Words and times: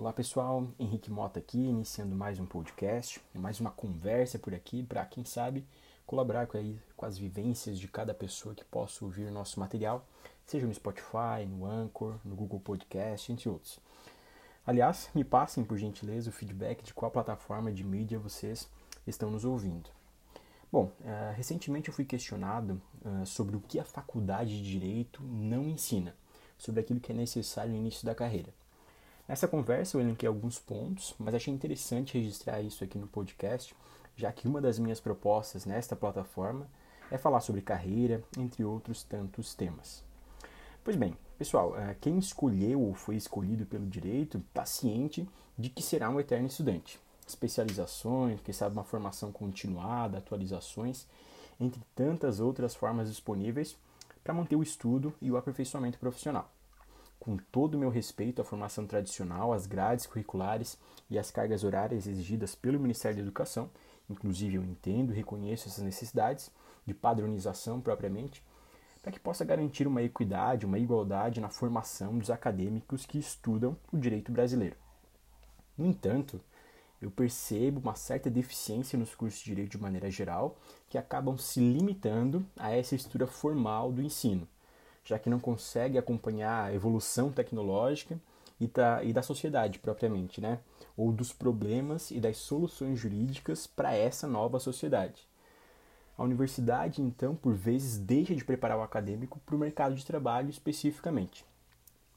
Olá 0.00 0.12
pessoal, 0.12 0.64
Henrique 0.78 1.10
Mota 1.10 1.40
aqui, 1.40 1.58
iniciando 1.58 2.14
mais 2.14 2.38
um 2.38 2.46
podcast, 2.46 3.20
mais 3.34 3.58
uma 3.58 3.72
conversa 3.72 4.38
por 4.38 4.54
aqui 4.54 4.80
para 4.80 5.04
quem 5.04 5.24
sabe 5.24 5.66
colaborar 6.06 6.46
com, 6.46 6.56
aí, 6.56 6.78
com 6.96 7.04
as 7.04 7.18
vivências 7.18 7.76
de 7.80 7.88
cada 7.88 8.14
pessoa 8.14 8.54
que 8.54 8.64
possa 8.64 9.04
ouvir 9.04 9.28
nosso 9.32 9.58
material, 9.58 10.06
seja 10.46 10.68
no 10.68 10.72
Spotify, 10.72 11.44
no 11.48 11.66
Anchor, 11.66 12.14
no 12.24 12.36
Google 12.36 12.60
Podcast, 12.60 13.32
entre 13.32 13.48
outros. 13.48 13.80
Aliás, 14.64 15.10
me 15.16 15.24
passem 15.24 15.64
por 15.64 15.76
gentileza 15.76 16.30
o 16.30 16.32
feedback 16.32 16.84
de 16.84 16.94
qual 16.94 17.10
plataforma 17.10 17.72
de 17.72 17.82
mídia 17.82 18.20
vocês 18.20 18.68
estão 19.04 19.32
nos 19.32 19.44
ouvindo. 19.44 19.90
Bom, 20.70 20.92
uh, 21.00 21.34
recentemente 21.34 21.88
eu 21.88 21.94
fui 21.94 22.04
questionado 22.04 22.80
uh, 23.04 23.26
sobre 23.26 23.56
o 23.56 23.60
que 23.60 23.80
a 23.80 23.84
faculdade 23.84 24.62
de 24.62 24.70
Direito 24.70 25.20
não 25.24 25.64
ensina, 25.68 26.14
sobre 26.56 26.82
aquilo 26.82 27.00
que 27.00 27.10
é 27.10 27.14
necessário 27.16 27.72
no 27.72 27.78
início 27.78 28.06
da 28.06 28.14
carreira. 28.14 28.54
Nessa 29.28 29.46
conversa 29.46 29.96
eu 29.96 30.00
elenquei 30.00 30.26
alguns 30.26 30.58
pontos, 30.58 31.14
mas 31.18 31.34
achei 31.34 31.52
interessante 31.52 32.16
registrar 32.16 32.62
isso 32.62 32.82
aqui 32.82 32.98
no 32.98 33.06
podcast, 33.06 33.76
já 34.16 34.32
que 34.32 34.48
uma 34.48 34.60
das 34.60 34.78
minhas 34.78 34.98
propostas 34.98 35.66
nesta 35.66 35.94
plataforma 35.94 36.66
é 37.10 37.18
falar 37.18 37.40
sobre 37.40 37.60
carreira, 37.60 38.24
entre 38.38 38.64
outros 38.64 39.02
tantos 39.02 39.54
temas. 39.54 40.02
Pois 40.82 40.96
bem, 40.96 41.14
pessoal, 41.38 41.72
uh, 41.72 41.94
quem 42.00 42.18
escolheu 42.18 42.80
ou 42.80 42.94
foi 42.94 43.16
escolhido 43.16 43.66
pelo 43.66 43.86
direito 43.86 44.38
está 44.38 44.64
ciente 44.64 45.28
de 45.58 45.68
que 45.68 45.82
será 45.82 46.08
um 46.08 46.18
eterno 46.18 46.46
estudante 46.46 46.98
especializações, 47.28 48.40
quem 48.40 48.54
sabe 48.54 48.74
uma 48.74 48.84
formação 48.84 49.30
continuada, 49.30 50.18
atualizações, 50.18 51.06
entre 51.60 51.80
tantas 51.94 52.40
outras 52.40 52.74
formas 52.74 53.08
disponíveis 53.08 53.76
para 54.24 54.34
manter 54.34 54.56
o 54.56 54.62
estudo 54.62 55.12
e 55.20 55.30
o 55.30 55.36
aperfeiçoamento 55.36 55.98
profissional. 55.98 56.50
Com 57.28 57.36
todo 57.36 57.74
o 57.74 57.78
meu 57.78 57.90
respeito 57.90 58.40
à 58.40 58.44
formação 58.44 58.86
tradicional, 58.86 59.52
às 59.52 59.66
grades 59.66 60.06
curriculares 60.06 60.78
e 61.10 61.18
às 61.18 61.30
cargas 61.30 61.62
horárias 61.62 62.06
exigidas 62.06 62.54
pelo 62.54 62.80
Ministério 62.80 63.18
da 63.18 63.22
Educação, 63.22 63.68
inclusive 64.08 64.54
eu 64.54 64.62
entendo 64.62 65.12
e 65.12 65.16
reconheço 65.16 65.68
essas 65.68 65.84
necessidades 65.84 66.50
de 66.86 66.94
padronização 66.94 67.82
propriamente, 67.82 68.42
para 69.02 69.12
que 69.12 69.20
possa 69.20 69.44
garantir 69.44 69.86
uma 69.86 70.00
equidade, 70.00 70.64
uma 70.64 70.78
igualdade 70.78 71.38
na 71.38 71.50
formação 71.50 72.16
dos 72.16 72.30
acadêmicos 72.30 73.04
que 73.04 73.18
estudam 73.18 73.76
o 73.92 73.98
direito 73.98 74.32
brasileiro. 74.32 74.76
No 75.76 75.84
entanto, 75.84 76.40
eu 76.98 77.10
percebo 77.10 77.78
uma 77.78 77.94
certa 77.94 78.30
deficiência 78.30 78.98
nos 78.98 79.14
cursos 79.14 79.40
de 79.40 79.50
direito 79.50 79.72
de 79.72 79.82
maneira 79.82 80.10
geral, 80.10 80.56
que 80.88 80.96
acabam 80.96 81.36
se 81.36 81.60
limitando 81.60 82.42
a 82.56 82.70
essa 82.70 82.94
estrutura 82.94 83.26
formal 83.26 83.92
do 83.92 84.00
ensino, 84.00 84.48
já 85.08 85.18
que 85.18 85.30
não 85.30 85.40
consegue 85.40 85.96
acompanhar 85.96 86.66
a 86.66 86.74
evolução 86.74 87.32
tecnológica 87.32 88.20
e 88.60 88.66
da, 88.66 89.02
e 89.02 89.10
da 89.10 89.22
sociedade 89.22 89.78
propriamente, 89.78 90.38
né? 90.38 90.58
ou 90.94 91.10
dos 91.10 91.32
problemas 91.32 92.10
e 92.10 92.20
das 92.20 92.36
soluções 92.36 92.98
jurídicas 92.98 93.66
para 93.66 93.94
essa 93.94 94.26
nova 94.26 94.60
sociedade. 94.60 95.26
A 96.18 96.22
universidade, 96.22 97.00
então, 97.00 97.34
por 97.34 97.54
vezes 97.54 97.96
deixa 97.96 98.34
de 98.34 98.44
preparar 98.44 98.76
o 98.76 98.82
acadêmico 98.82 99.40
para 99.46 99.54
o 99.56 99.58
mercado 99.58 99.94
de 99.94 100.04
trabalho 100.04 100.50
especificamente. 100.50 101.42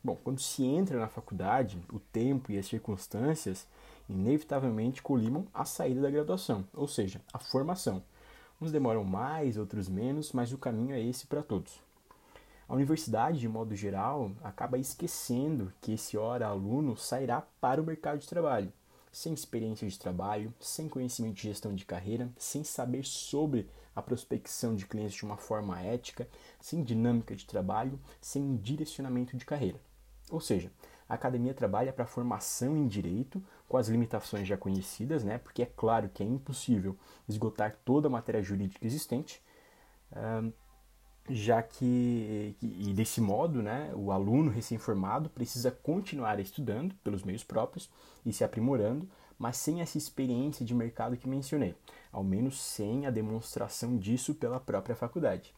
Bom, 0.03 0.17
quando 0.22 0.42
se 0.42 0.66
entra 0.66 1.00
na 1.00 1.08
faculdade, 1.08 1.81
o 1.94 2.00
tempo 2.00 2.52
e 2.52 2.58
as 2.58 2.66
circunstâncias 2.66 3.67
inevitavelmente 4.09 5.02
colimam 5.02 5.47
a 5.53 5.64
saída 5.64 6.02
da 6.02 6.09
graduação, 6.09 6.66
ou 6.73 6.89
seja, 6.89 7.22
a 7.31 7.39
formação. 7.39 8.03
Uns 8.59 8.72
demoram 8.72 9.06
mais, 9.06 9.58
outros 9.58 9.88
menos, 9.88 10.34
mas 10.34 10.52
o 10.52 10.58
caminho 10.58 10.94
é 10.94 11.00
esse 11.00 11.25
para 11.25 11.42
todos. 11.42 11.80
A 12.72 12.74
universidade, 12.74 13.38
de 13.38 13.50
modo 13.50 13.76
geral, 13.76 14.32
acaba 14.42 14.78
esquecendo 14.78 15.74
que 15.82 15.92
esse 15.92 16.18
hora 16.18 16.48
aluno 16.48 16.96
sairá 16.96 17.42
para 17.60 17.82
o 17.82 17.86
mercado 17.86 18.20
de 18.20 18.30
trabalho, 18.30 18.72
sem 19.12 19.34
experiência 19.34 19.86
de 19.86 20.00
trabalho, 20.00 20.54
sem 20.58 20.88
conhecimento 20.88 21.36
de 21.36 21.42
gestão 21.42 21.76
de 21.76 21.84
carreira, 21.84 22.32
sem 22.38 22.64
saber 22.64 23.04
sobre 23.04 23.70
a 23.94 24.02
prospecção 24.02 24.74
de 24.74 24.86
clientes 24.86 25.16
de 25.16 25.26
uma 25.26 25.36
forma 25.36 25.81
ética, 25.81 26.30
sem 26.62 26.81
dinâmica 26.81 27.36
de 27.36 27.46
trabalho, 27.46 28.00
sem 28.22 28.56
direcionamento 28.56 29.36
de 29.36 29.44
carreira. 29.44 29.78
Ou 30.30 30.40
seja, 30.40 30.72
a 31.10 31.16
academia 31.16 31.54
trabalha 31.54 31.92
para 31.92 32.06
a 32.06 32.08
formação 32.08 32.78
em 32.78 32.88
direito, 32.88 33.44
com 33.68 33.76
as 33.76 33.90
limitações 33.90 34.48
já 34.48 34.56
conhecidas, 34.56 35.26
né? 35.26 35.38
porque 35.40 35.64
é 35.64 35.70
claro 35.76 36.08
que 36.08 36.24
é 36.24 36.26
impossível 36.26 36.98
esgotar 37.28 37.76
toda 37.84 38.08
a 38.08 38.10
matéria 38.10 38.42
jurídica 38.42 38.88
existente, 38.88 39.44
já 41.30 41.62
que, 41.62 42.56
e 42.62 42.94
desse 42.94 43.22
modo, 43.22 43.62
né, 43.62 43.92
o 43.96 44.12
aluno 44.12 44.50
recém-formado 44.50 45.30
precisa 45.30 45.72
continuar 45.72 46.40
estudando 46.40 46.96
pelos 47.04 47.24
meios 47.24 47.44
próprios 47.44 47.90
e 48.26 48.34
se 48.34 48.44
aprimorando, 48.44 49.08
mas 49.38 49.58
sem 49.58 49.81
essa 49.81 49.98
experiência 49.98 50.66
de 50.66 50.74
mercado 50.74 51.18
que 51.18 51.28
mencionei, 51.28 51.76
ao 52.12 52.24
menos 52.24 52.60
sem 52.60 53.06
a 53.06 53.12
demonstração 53.12 53.98
disso 53.98 54.36
pela 54.36 54.60
própria 54.60 54.96
faculdade. 54.96 55.54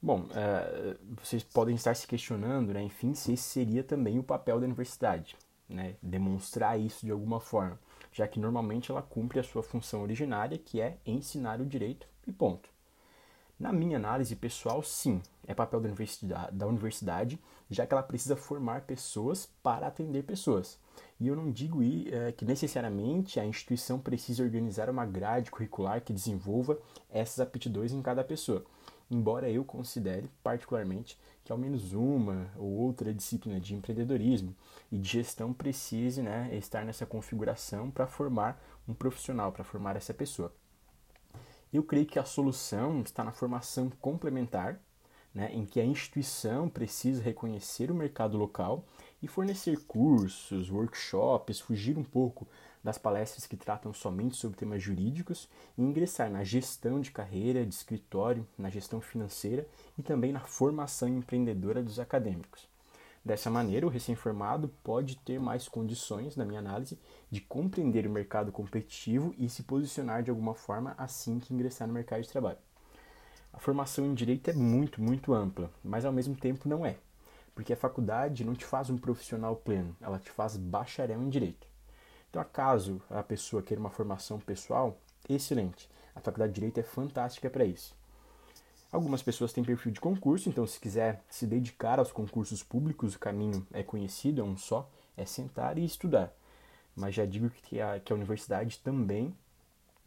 Bom, 0.00 0.20
uh, 0.20 1.16
vocês 1.22 1.42
podem 1.42 1.74
estar 1.74 1.94
se 1.94 2.06
questionando, 2.06 2.72
né, 2.72 2.82
enfim, 2.82 3.12
se 3.12 3.32
esse 3.32 3.42
seria 3.42 3.84
também 3.84 4.18
o 4.18 4.22
papel 4.22 4.58
da 4.58 4.64
universidade, 4.64 5.36
né, 5.68 5.96
demonstrar 6.02 6.80
isso 6.80 7.04
de 7.04 7.12
alguma 7.12 7.38
forma, 7.38 7.78
já 8.12 8.26
que 8.26 8.40
normalmente 8.40 8.90
ela 8.90 9.02
cumpre 9.02 9.38
a 9.38 9.44
sua 9.44 9.62
função 9.62 10.02
originária, 10.02 10.56
que 10.56 10.80
é 10.80 10.96
ensinar 11.04 11.60
o 11.60 11.66
direito 11.66 12.08
e 12.26 12.32
ponto. 12.32 12.70
Na 13.60 13.74
minha 13.74 13.98
análise 13.98 14.34
pessoal, 14.34 14.82
sim, 14.82 15.20
é 15.46 15.52
papel 15.52 15.80
da 15.80 15.88
universidade, 15.88 16.56
da 16.56 16.66
universidade, 16.66 17.38
já 17.70 17.86
que 17.86 17.92
ela 17.92 18.02
precisa 18.02 18.34
formar 18.34 18.80
pessoas 18.86 19.46
para 19.62 19.86
atender 19.86 20.24
pessoas. 20.24 20.78
E 21.20 21.28
eu 21.28 21.36
não 21.36 21.52
digo 21.52 21.80
é, 21.82 22.32
que 22.32 22.46
necessariamente 22.46 23.38
a 23.38 23.44
instituição 23.44 23.98
precisa 23.98 24.42
organizar 24.42 24.88
uma 24.88 25.04
grade 25.04 25.50
curricular 25.50 26.00
que 26.00 26.12
desenvolva 26.12 26.78
essas 27.10 27.38
aptidões 27.38 27.92
em 27.92 28.00
cada 28.00 28.24
pessoa 28.24 28.64
embora 29.10 29.50
eu 29.50 29.64
considere 29.64 30.30
particularmente 30.42 31.18
que 31.42 31.50
ao 31.50 31.58
menos 31.58 31.92
uma 31.92 32.48
ou 32.56 32.70
outra 32.70 33.12
disciplina 33.12 33.58
de 33.58 33.74
empreendedorismo 33.74 34.54
e 34.90 34.98
de 34.98 35.08
gestão 35.08 35.52
precise 35.52 36.22
né, 36.22 36.48
estar 36.56 36.84
nessa 36.84 37.04
configuração 37.04 37.90
para 37.90 38.06
formar 38.06 38.62
um 38.86 38.94
profissional, 38.94 39.50
para 39.50 39.64
formar 39.64 39.96
essa 39.96 40.14
pessoa. 40.14 40.54
Eu 41.72 41.84
creio 41.84 42.06
que 42.06 42.18
a 42.18 42.24
solução 42.24 43.00
está 43.00 43.22
na 43.22 43.32
formação 43.32 43.90
complementar, 44.00 44.80
né, 45.32 45.52
em 45.52 45.64
que 45.64 45.80
a 45.80 45.84
instituição 45.84 46.68
precisa 46.68 47.22
reconhecer 47.22 47.90
o 47.90 47.94
mercado 47.94 48.36
local 48.36 48.84
e 49.22 49.28
fornecer 49.28 49.78
cursos, 49.86 50.70
workshops, 50.70 51.60
fugir 51.60 51.96
um 51.96 52.02
pouco 52.02 52.48
das 52.82 52.98
palestras 52.98 53.46
que 53.46 53.56
tratam 53.56 53.92
somente 53.92 54.36
sobre 54.36 54.56
temas 54.56 54.82
jurídicos 54.82 55.48
e 55.76 55.82
ingressar 55.82 56.30
na 56.30 56.42
gestão 56.42 57.00
de 57.00 57.10
carreira, 57.10 57.64
de 57.64 57.74
escritório, 57.74 58.46
na 58.56 58.70
gestão 58.70 59.00
financeira 59.00 59.68
e 59.98 60.02
também 60.02 60.32
na 60.32 60.40
formação 60.40 61.08
empreendedora 61.08 61.82
dos 61.82 62.00
acadêmicos. 62.00 62.69
Dessa 63.24 63.50
maneira, 63.50 63.86
o 63.86 63.90
recém-formado 63.90 64.68
pode 64.82 65.16
ter 65.16 65.38
mais 65.38 65.68
condições, 65.68 66.36
na 66.36 66.44
minha 66.44 66.60
análise, 66.60 66.98
de 67.30 67.40
compreender 67.40 68.06
o 68.06 68.10
mercado 68.10 68.50
competitivo 68.50 69.34
e 69.36 69.48
se 69.48 69.62
posicionar 69.62 70.22
de 70.22 70.30
alguma 70.30 70.54
forma 70.54 70.94
assim 70.96 71.38
que 71.38 71.52
ingressar 71.52 71.86
no 71.86 71.92
mercado 71.92 72.22
de 72.22 72.28
trabalho. 72.30 72.58
A 73.52 73.58
formação 73.58 74.06
em 74.06 74.14
direito 74.14 74.48
é 74.48 74.54
muito, 74.54 75.02
muito 75.02 75.34
ampla, 75.34 75.70
mas 75.84 76.04
ao 76.04 76.12
mesmo 76.12 76.34
tempo 76.34 76.68
não 76.68 76.86
é, 76.86 76.96
porque 77.54 77.72
a 77.72 77.76
faculdade 77.76 78.44
não 78.44 78.54
te 78.54 78.64
faz 78.64 78.88
um 78.88 78.96
profissional 78.96 79.54
pleno, 79.56 79.94
ela 80.00 80.18
te 80.18 80.30
faz 80.30 80.56
bacharel 80.56 81.20
em 81.20 81.28
direito. 81.28 81.66
Então, 82.30 82.40
acaso 82.40 83.02
a 83.10 83.22
pessoa 83.22 83.62
queira 83.62 83.80
uma 83.80 83.90
formação 83.90 84.38
pessoal, 84.38 84.98
excelente. 85.28 85.90
A 86.14 86.20
faculdade 86.20 86.52
de 86.52 86.54
Direito 86.54 86.78
é 86.78 86.82
fantástica 86.82 87.50
para 87.50 87.64
isso. 87.64 87.94
Algumas 88.92 89.22
pessoas 89.22 89.52
têm 89.52 89.62
perfil 89.62 89.92
de 89.92 90.00
concurso, 90.00 90.48
então 90.48 90.66
se 90.66 90.80
quiser 90.80 91.22
se 91.28 91.46
dedicar 91.46 92.00
aos 92.00 92.10
concursos 92.10 92.62
públicos, 92.62 93.14
o 93.14 93.18
caminho 93.18 93.64
é 93.72 93.84
conhecido, 93.84 94.40
é 94.40 94.44
um 94.44 94.56
só, 94.56 94.90
é 95.16 95.24
sentar 95.24 95.78
e 95.78 95.84
estudar. 95.84 96.32
Mas 96.96 97.14
já 97.14 97.24
digo 97.24 97.48
que 97.50 97.80
a, 97.80 98.00
que 98.00 98.12
a 98.12 98.16
universidade 98.16 98.78
também 98.80 99.32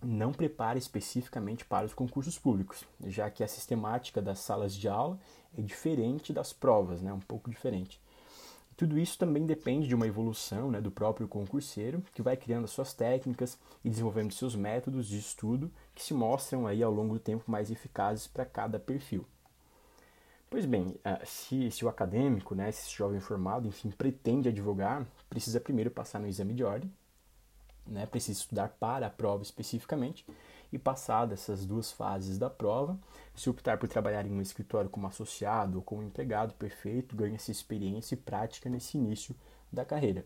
não 0.02 0.34
prepara 0.34 0.78
especificamente 0.78 1.64
para 1.64 1.86
os 1.86 1.94
concursos 1.94 2.38
públicos, 2.38 2.84
já 3.06 3.30
que 3.30 3.42
a 3.42 3.48
sistemática 3.48 4.22
das 4.22 4.40
salas 4.40 4.76
de 4.76 4.90
aula 4.90 5.18
é 5.58 5.62
diferente 5.62 6.34
das 6.34 6.52
provas, 6.52 7.02
né? 7.02 7.14
um 7.14 7.22
pouco 7.22 7.50
diferente. 7.50 8.02
Tudo 8.84 9.00
isso 9.00 9.18
também 9.18 9.46
depende 9.46 9.88
de 9.88 9.96
uma 9.96 10.06
evolução 10.06 10.70
né, 10.70 10.82
do 10.82 10.92
próprio 10.92 11.26
concurseiro, 11.26 12.04
que 12.14 12.22
vai 12.22 12.36
criando 12.36 12.68
suas 12.68 12.92
técnicas 12.92 13.58
e 13.82 13.90
desenvolvendo 13.90 14.34
seus 14.34 14.58
métodos 14.58 15.08
de 15.08 15.18
estudo 15.18 15.72
que 15.96 16.04
se 16.04 16.14
mostram 16.14 16.68
aí 16.68 16.84
ao 16.84 16.92
longo 16.92 17.14
do 17.14 17.20
tempo 17.22 17.50
mais 17.50 17.72
eficazes 17.72 18.28
para 18.28 18.44
cada 18.44 18.78
perfil. 18.78 19.26
Pois 20.50 20.66
bem, 20.66 20.98
ah, 21.02 21.22
se, 21.24 21.72
se 21.72 21.86
o 21.86 21.88
acadêmico, 21.88 22.54
né, 22.56 22.68
esse 22.68 22.94
jovem 22.94 23.22
formado, 23.22 23.70
enfim, 23.70 23.90
pretende 23.90 24.50
advogar, 24.50 25.08
precisa 25.30 25.62
primeiro 25.62 25.90
passar 25.90 26.20
no 26.20 26.28
exame 26.28 26.54
de 26.54 26.66
ordem, 26.66 26.92
né, 27.88 28.06
precisa 28.06 28.38
estudar 28.38 28.68
para 28.68 29.08
a 29.08 29.10
prova 29.10 29.44
especificamente, 29.44 30.26
e 30.74 30.80
passada 30.80 31.36
essas 31.36 31.66
duas 31.66 31.92
fases 31.92 32.40
da 32.40 32.50
prova, 32.50 33.00
se 33.36 33.48
optar 33.48 33.78
por 33.78 33.88
trabalhar 33.88 34.26
em 34.26 34.32
um 34.32 34.42
escritório 34.42 34.90
como 34.90 35.06
associado 35.06 35.78
ou 35.78 35.84
como 35.84 36.02
empregado 36.02 36.56
perfeito, 36.56 37.16
ganha-se 37.16 37.52
experiência 37.52 38.16
e 38.16 38.18
prática 38.18 38.70
nesse 38.70 38.98
início 38.98 39.36
da 39.72 39.86
carreira. 39.86 40.26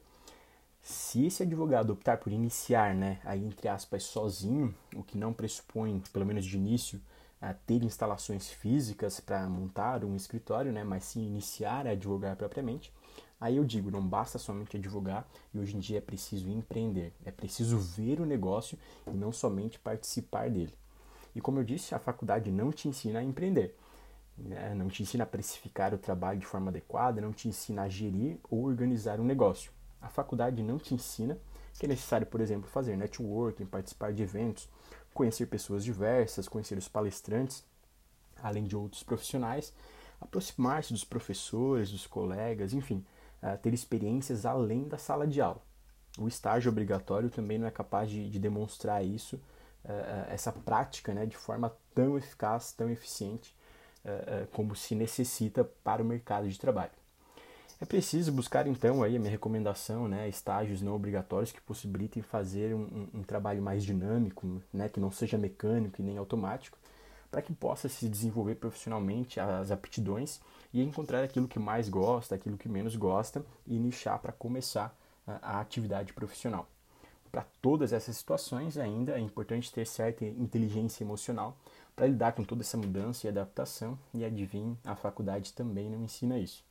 Se 0.81 1.25
esse 1.25 1.43
advogado 1.43 1.91
optar 1.91 2.17
por 2.17 2.31
iniciar, 2.31 2.95
né, 2.95 3.19
aí 3.25 3.45
entre 3.45 3.67
aspas, 3.67 4.03
sozinho, 4.03 4.73
o 4.95 5.03
que 5.03 5.17
não 5.17 5.33
pressupõe, 5.33 6.01
pelo 6.13 6.25
menos 6.25 6.45
de 6.45 6.55
início, 6.55 7.01
a 7.41 7.53
ter 7.53 7.83
instalações 7.83 8.49
físicas 8.49 9.19
para 9.19 9.47
montar 9.49 10.05
um 10.05 10.15
escritório, 10.15 10.71
né, 10.71 10.85
mas 10.85 11.03
sim 11.03 11.25
iniciar 11.25 11.85
a 11.85 11.91
advogar 11.91 12.37
propriamente, 12.37 12.91
aí 13.39 13.57
eu 13.57 13.65
digo, 13.65 13.91
não 13.91 14.05
basta 14.05 14.37
somente 14.37 14.77
advogar 14.77 15.27
e 15.53 15.59
hoje 15.59 15.75
em 15.75 15.79
dia 15.79 15.99
é 15.99 16.01
preciso 16.01 16.49
empreender, 16.49 17.13
é 17.25 17.31
preciso 17.31 17.77
ver 17.77 18.19
o 18.19 18.25
negócio 18.25 18.77
e 19.07 19.11
não 19.11 19.31
somente 19.31 19.79
participar 19.79 20.49
dele. 20.49 20.73
E 21.35 21.41
como 21.41 21.59
eu 21.59 21.63
disse, 21.63 21.93
a 21.93 21.99
faculdade 21.99 22.51
não 22.51 22.71
te 22.71 22.87
ensina 22.87 23.19
a 23.19 23.23
empreender, 23.23 23.77
né, 24.37 24.73
não 24.75 24.87
te 24.87 25.03
ensina 25.03 25.23
a 25.23 25.27
precificar 25.27 25.93
o 25.93 25.97
trabalho 25.97 26.39
de 26.39 26.45
forma 26.45 26.69
adequada, 26.69 27.21
não 27.21 27.31
te 27.31 27.47
ensina 27.47 27.83
a 27.83 27.89
gerir 27.89 28.39
ou 28.49 28.63
organizar 28.65 29.19
um 29.19 29.25
negócio. 29.25 29.71
A 30.01 30.09
faculdade 30.09 30.63
não 30.63 30.77
te 30.77 30.93
ensina 30.93 31.37
que 31.77 31.85
é 31.85 31.89
necessário, 31.89 32.25
por 32.25 32.41
exemplo, 32.41 32.67
fazer 32.67 32.97
networking, 32.97 33.65
participar 33.65 34.11
de 34.11 34.23
eventos, 34.23 34.67
conhecer 35.13 35.45
pessoas 35.45 35.83
diversas, 35.83 36.47
conhecer 36.47 36.77
os 36.77 36.87
palestrantes, 36.87 37.63
além 38.41 38.63
de 38.63 38.75
outros 38.75 39.03
profissionais, 39.03 39.73
aproximar-se 40.19 40.91
dos 40.91 41.03
professores, 41.03 41.91
dos 41.91 42.07
colegas, 42.07 42.73
enfim, 42.73 43.05
ter 43.61 43.73
experiências 43.73 44.45
além 44.45 44.87
da 44.87 44.97
sala 44.97 45.27
de 45.27 45.39
aula. 45.41 45.61
O 46.17 46.27
estágio 46.27 46.71
obrigatório 46.71 47.29
também 47.29 47.59
não 47.59 47.67
é 47.67 47.71
capaz 47.71 48.09
de, 48.09 48.29
de 48.29 48.39
demonstrar 48.39 49.05
isso, 49.05 49.35
uh, 49.85 50.29
essa 50.29 50.51
prática, 50.51 51.13
né, 51.13 51.25
de 51.25 51.37
forma 51.37 51.71
tão 51.93 52.17
eficaz, 52.17 52.71
tão 52.71 52.89
eficiente, 52.89 53.55
uh, 54.03 54.47
como 54.51 54.75
se 54.75 54.95
necessita 54.95 55.63
para 55.83 56.01
o 56.01 56.05
mercado 56.05 56.49
de 56.49 56.57
trabalho. 56.57 56.91
É 57.79 57.85
preciso 57.85 58.31
buscar 58.31 58.65
então 58.65 59.03
aí 59.03 59.15
a 59.15 59.19
minha 59.19 59.29
recomendação, 59.29 60.07
né, 60.07 60.27
estágios 60.27 60.81
não 60.81 60.95
obrigatórios 60.95 61.51
que 61.51 61.61
possibilitem 61.61 62.23
fazer 62.23 62.73
um, 62.73 62.81
um, 63.13 63.19
um 63.19 63.23
trabalho 63.23 63.61
mais 63.61 63.83
dinâmico, 63.83 64.59
né, 64.73 64.89
que 64.89 64.99
não 64.99 65.11
seja 65.11 65.37
mecânico 65.37 66.01
e 66.01 66.03
nem 66.03 66.17
automático, 66.17 66.77
para 67.29 67.41
que 67.41 67.53
possa 67.53 67.89
se 67.89 68.07
desenvolver 68.07 68.55
profissionalmente 68.55 69.39
as 69.39 69.71
aptidões 69.71 70.39
e 70.73 70.81
encontrar 70.81 71.23
aquilo 71.23 71.47
que 71.47 71.59
mais 71.59 71.89
gosta, 71.89 72.35
aquilo 72.35 72.57
que 72.57 72.69
menos 72.69 72.95
gosta 72.95 73.45
e 73.65 73.77
nichar 73.77 74.19
para 74.19 74.31
começar 74.31 74.95
a, 75.25 75.59
atividade 75.59 76.13
profissional. 76.13 76.67
Para 77.31 77.45
todas 77.61 77.91
essas 77.91 78.15
situações 78.17 78.77
ainda 78.77 79.17
é 79.17 79.19
importante 79.19 79.71
ter 79.71 79.85
certa 79.85 80.25
inteligência 80.25 81.03
emocional 81.03 81.57
para 81.95 82.07
lidar 82.07 82.33
com 82.33 82.43
toda 82.43 82.61
essa 82.61 82.77
mudança 82.77 83.25
e 83.25 83.29
adaptação 83.29 83.97
e 84.13 84.23
adivinhe, 84.23 84.77
a 84.85 84.95
faculdade 84.95 85.53
também 85.53 85.89
não 85.89 86.03
ensina 86.03 86.37
isso. 86.39 86.63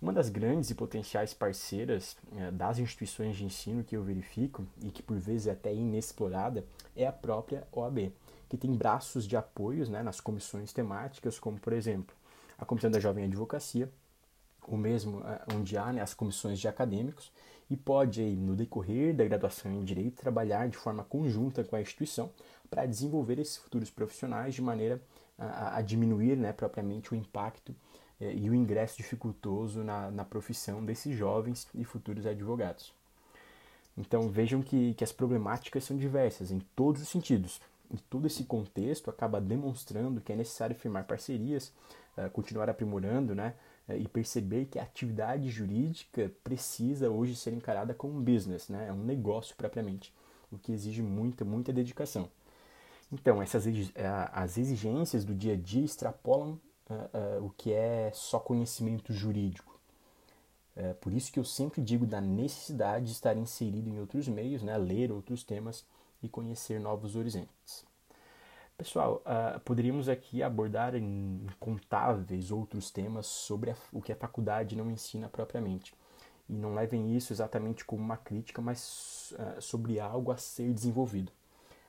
Uma 0.00 0.12
das 0.12 0.28
grandes 0.28 0.68
e 0.68 0.74
potenciais 0.74 1.32
parceiras 1.32 2.16
é, 2.36 2.50
das 2.50 2.78
instituições 2.78 3.36
de 3.36 3.46
ensino 3.46 3.82
que 3.82 3.96
eu 3.96 4.02
verifico 4.02 4.66
e 4.82 4.90
que 4.90 5.02
por 5.02 5.16
vezes 5.16 5.46
é 5.46 5.52
até 5.52 5.72
inexplorada 5.72 6.66
é 6.94 7.06
a 7.06 7.12
própria 7.12 7.66
OAB, 7.72 8.12
que 8.48 8.56
tem 8.56 8.72
braços 8.74 9.26
de 9.26 9.36
apoios 9.36 9.88
né, 9.88 10.02
nas 10.02 10.20
comissões 10.20 10.72
temáticas, 10.72 11.38
como 11.38 11.58
por 11.58 11.72
exemplo 11.72 12.14
a 12.58 12.64
Comissão 12.64 12.90
da 12.90 13.00
Jovem 13.00 13.24
Advocacia, 13.24 13.90
o 14.66 14.76
mesmo 14.76 15.20
é, 15.26 15.42
onde 15.54 15.76
há 15.76 15.92
né, 15.92 16.00
as 16.00 16.14
comissões 16.14 16.58
de 16.58 16.68
acadêmicos, 16.68 17.30
e 17.68 17.76
pode, 17.76 18.20
aí, 18.20 18.36
no 18.36 18.54
decorrer 18.54 19.14
da 19.14 19.24
graduação 19.24 19.72
em 19.72 19.84
Direito, 19.84 20.22
trabalhar 20.22 20.68
de 20.68 20.76
forma 20.76 21.02
conjunta 21.02 21.64
com 21.64 21.74
a 21.74 21.80
instituição 21.80 22.30
para 22.70 22.86
desenvolver 22.86 23.38
esses 23.38 23.56
futuros 23.56 23.90
profissionais 23.90 24.54
de 24.54 24.62
maneira 24.62 25.02
a, 25.38 25.78
a 25.78 25.82
diminuir 25.82 26.36
né, 26.36 26.52
propriamente 26.52 27.12
o 27.12 27.16
impacto 27.16 27.74
é, 28.20 28.32
e 28.32 28.48
o 28.48 28.54
ingresso 28.54 28.96
dificultoso 28.96 29.82
na, 29.82 30.10
na 30.10 30.24
profissão 30.24 30.84
desses 30.84 31.16
jovens 31.16 31.68
e 31.74 31.84
futuros 31.84 32.24
advogados. 32.26 32.92
Então 33.96 34.28
vejam 34.28 34.62
que, 34.62 34.94
que 34.94 35.04
as 35.04 35.12
problemáticas 35.12 35.84
são 35.84 35.96
diversas 35.96 36.50
em 36.50 36.60
todos 36.74 37.02
os 37.02 37.08
sentidos. 37.08 37.60
Todo 38.10 38.26
esse 38.26 38.44
contexto 38.44 39.10
acaba 39.10 39.40
demonstrando 39.40 40.20
que 40.20 40.32
é 40.32 40.36
necessário 40.36 40.76
firmar 40.76 41.06
parcerias, 41.06 41.72
uh, 42.16 42.30
continuar 42.30 42.68
aprimorando 42.68 43.34
né, 43.34 43.54
uh, 43.88 43.94
e 43.94 44.08
perceber 44.08 44.66
que 44.66 44.78
a 44.78 44.82
atividade 44.82 45.48
jurídica 45.50 46.30
precisa 46.42 47.10
hoje 47.10 47.36
ser 47.36 47.52
encarada 47.52 47.94
como 47.94 48.16
um 48.16 48.22
business, 48.22 48.68
né, 48.68 48.88
é 48.88 48.92
um 48.92 49.04
negócio 49.04 49.54
propriamente, 49.56 50.12
o 50.50 50.58
que 50.58 50.72
exige 50.72 51.02
muita, 51.02 51.44
muita 51.44 51.72
dedicação. 51.72 52.28
Então, 53.12 53.40
essas, 53.40 53.64
as 54.32 54.58
exigências 54.58 55.24
do 55.24 55.32
dia 55.32 55.52
a 55.52 55.56
dia 55.56 55.84
extrapolam 55.84 56.58
o 57.40 57.50
que 57.50 57.72
é 57.72 58.10
só 58.12 58.40
conhecimento 58.40 59.12
jurídico. 59.12 59.78
Por 61.00 61.12
isso 61.12 61.30
que 61.30 61.38
eu 61.38 61.44
sempre 61.44 61.80
digo 61.80 62.04
da 62.04 62.20
necessidade 62.20 63.06
de 63.06 63.12
estar 63.12 63.36
inserido 63.36 63.88
em 63.88 64.00
outros 64.00 64.26
meios, 64.26 64.60
né, 64.60 64.76
ler 64.76 65.12
outros 65.12 65.44
temas 65.44 65.84
e 66.22 66.28
conhecer 66.28 66.80
novos 66.80 67.16
horizontes. 67.16 67.84
Pessoal, 68.76 69.22
uh, 69.24 69.58
poderíamos 69.60 70.08
aqui 70.08 70.42
abordar 70.42 70.94
incontáveis 70.94 72.50
outros 72.50 72.90
temas 72.90 73.26
sobre 73.26 73.70
a, 73.70 73.76
o 73.92 74.02
que 74.02 74.12
a 74.12 74.16
faculdade 74.16 74.76
não 74.76 74.90
ensina 74.90 75.28
propriamente. 75.28 75.94
E 76.48 76.52
não 76.52 76.74
levem 76.74 77.16
isso 77.16 77.32
exatamente 77.32 77.84
como 77.84 78.02
uma 78.02 78.16
crítica, 78.16 78.60
mas 78.60 79.32
uh, 79.32 79.60
sobre 79.60 79.98
algo 79.98 80.30
a 80.30 80.36
ser 80.36 80.72
desenvolvido. 80.72 81.32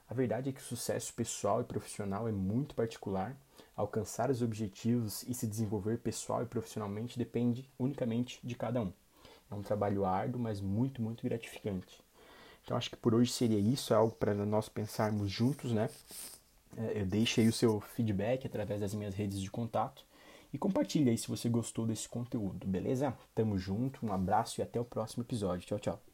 A 0.09 0.13
verdade 0.13 0.49
é 0.49 0.53
que 0.53 0.61
o 0.61 0.63
sucesso 0.63 1.13
pessoal 1.13 1.61
e 1.61 1.65
profissional 1.65 2.27
é 2.27 2.31
muito 2.31 2.73
particular 2.73 3.35
Alcançar 3.77 4.31
os 4.31 4.41
objetivos 4.41 5.21
e 5.27 5.35
se 5.35 5.45
desenvolver 5.45 5.99
pessoal 5.99 6.41
e 6.41 6.47
profissionalmente 6.47 7.15
depende 7.15 7.69
unicamente 7.77 8.39
de 8.43 8.55
cada 8.55 8.81
um. 8.81 8.91
É 9.51 9.53
um 9.53 9.61
trabalho 9.61 10.03
árduo, 10.03 10.41
mas 10.41 10.59
muito, 10.59 10.99
muito 10.99 11.23
gratificante. 11.23 12.03
Então 12.67 12.75
acho 12.75 12.89
que 12.89 12.97
por 12.97 13.15
hoje 13.15 13.31
seria 13.31 13.57
isso, 13.57 13.93
é 13.93 13.95
algo 13.95 14.13
para 14.13 14.33
nós 14.33 14.67
pensarmos 14.67 15.31
juntos, 15.31 15.71
né? 15.71 15.89
É, 16.75 16.99
eu 16.99 17.05
deixo 17.05 17.39
aí 17.39 17.47
o 17.47 17.53
seu 17.53 17.79
feedback 17.79 18.45
através 18.45 18.81
das 18.81 18.93
minhas 18.93 19.15
redes 19.15 19.39
de 19.39 19.49
contato 19.49 20.05
e 20.51 20.57
compartilhe 20.57 21.09
aí 21.09 21.17
se 21.17 21.29
você 21.29 21.47
gostou 21.47 21.85
desse 21.87 22.09
conteúdo, 22.09 22.67
beleza? 22.67 23.15
Tamo 23.33 23.57
junto, 23.57 24.05
um 24.05 24.11
abraço 24.11 24.59
e 24.59 24.61
até 24.61 24.81
o 24.81 24.85
próximo 24.85 25.23
episódio. 25.23 25.65
Tchau, 25.65 25.79
tchau. 25.79 26.06